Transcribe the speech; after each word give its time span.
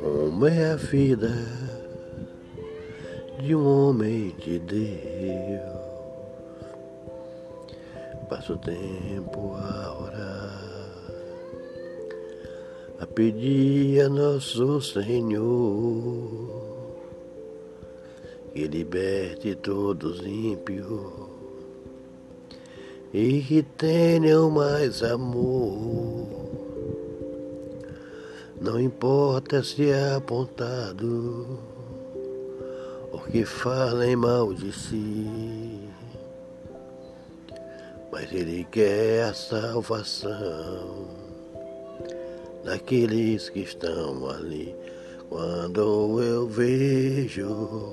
Como 0.00 0.46
é 0.46 0.72
a 0.72 0.76
vida 0.76 1.30
de 3.42 3.54
um 3.54 3.66
homem 3.66 4.34
de 4.38 4.58
Deus? 4.60 4.80
Passo 8.30 8.56
tempo 8.56 9.54
a 9.56 9.98
orar, 10.02 10.94
a 13.00 13.06
pedir 13.06 14.00
a 14.00 14.08
nosso 14.08 14.80
Senhor 14.80 16.54
que 18.54 18.66
liberte 18.68 19.54
todos 19.56 20.24
ímpios 20.24 21.33
e 23.14 23.40
que 23.42 23.62
tenham 23.62 24.50
mais 24.50 25.00
amor 25.04 26.26
não 28.60 28.80
importa 28.80 29.62
se 29.62 29.90
é 29.90 30.14
apontado 30.14 31.58
ou 33.12 33.20
que 33.20 33.44
falem 33.44 34.16
mal 34.16 34.52
de 34.54 34.72
si, 34.72 35.88
mas 38.10 38.32
Ele 38.32 38.66
quer 38.72 39.24
a 39.24 39.34
salvação 39.34 41.06
daqueles 42.64 43.50
que 43.50 43.60
estão 43.60 44.30
ali. 44.30 44.74
Quando 45.28 46.22
eu 46.22 46.48
vejo 46.48 47.92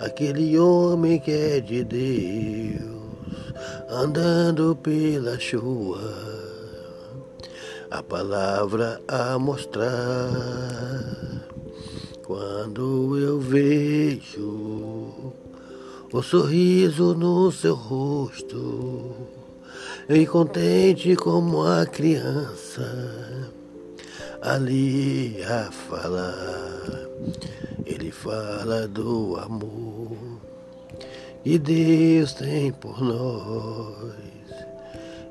aquele 0.00 0.58
homem 0.58 1.20
que 1.20 1.30
é 1.30 1.60
de 1.60 1.84
Deus 1.84 3.03
andando 3.88 4.76
pela 4.82 5.38
chuva 5.38 6.44
a 7.90 8.02
palavra 8.02 9.00
a 9.06 9.38
mostrar. 9.38 10.30
Quando 12.26 13.16
eu 13.18 13.38
vejo 13.38 15.32
o 16.12 16.22
sorriso 16.22 17.14
no 17.14 17.52
seu 17.52 17.74
rosto, 17.74 19.12
e 20.08 20.26
contente 20.26 21.14
como 21.14 21.62
a 21.62 21.86
criança, 21.86 23.50
ali 24.42 25.40
a 25.44 25.70
falar, 25.70 27.08
ele 27.86 28.10
fala 28.10 28.88
do 28.88 29.36
amor 29.36 30.16
que 31.44 31.58
Deus 31.58 32.32
tem 32.32 32.72
por 32.72 33.00
nós. 33.00 34.14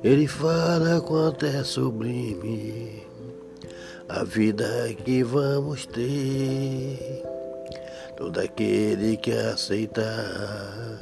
Ele 0.03 0.27
fala 0.27 1.01
quanto 1.01 1.45
é 1.45 1.63
sublime 1.63 3.03
a 4.07 4.23
vida 4.23 4.93
que 5.03 5.23
vamos 5.23 5.87
ter. 5.87 7.23
Todo 8.15 8.39
aquele 8.39 9.17
que 9.17 9.31
aceitar 9.31 10.99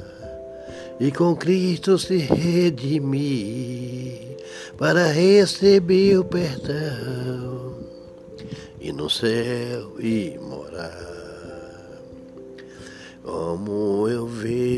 e 0.98 1.10
com 1.10 1.36
Cristo 1.36 1.98
se 1.98 2.16
redimir 2.16 4.36
para 4.78 5.08
receber 5.08 6.18
o 6.18 6.24
perdão 6.24 7.76
e 8.80 8.92
no 8.92 9.10
céu 9.10 10.00
e 10.00 10.38
morar. 10.40 11.12
Como 13.22 14.08
eu 14.08 14.26
vejo 14.26 14.71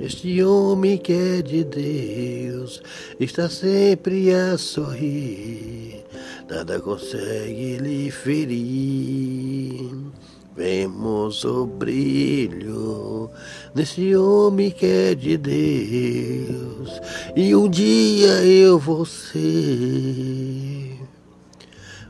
este 0.00 0.42
homem 0.42 0.98
que 0.98 1.12
é 1.12 1.42
de 1.42 1.64
Deus, 1.64 2.82
está 3.18 3.48
sempre 3.48 4.32
a 4.32 4.58
sorrir, 4.58 6.04
nada 6.48 6.78
consegue 6.80 7.78
lhe 7.78 8.10
ferir. 8.10 9.90
Vemos 10.56 11.44
o 11.44 11.66
brilho 11.66 13.28
desse 13.74 14.14
homem 14.14 14.70
que 14.70 14.86
é 14.86 15.14
de 15.14 15.36
Deus, 15.36 17.00
e 17.34 17.54
um 17.54 17.68
dia 17.68 18.44
eu 18.44 18.78
vou 18.78 19.04
ser, 19.04 19.40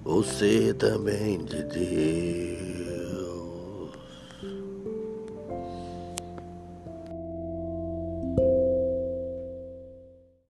você 0.05 0.75
também 0.75 1.39
de 1.45 1.63
Deus. 1.63 2.64